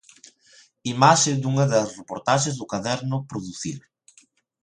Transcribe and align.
Imaxe 0.93 1.31
dunha 1.41 1.65
das 1.73 1.89
reportaxes 1.99 2.55
do 2.59 2.69
caderno 2.73 3.17
Producir. 3.29 3.79